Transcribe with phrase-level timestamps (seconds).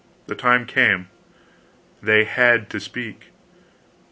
[0.25, 1.09] The time came.
[2.01, 3.25] They HAD to speak.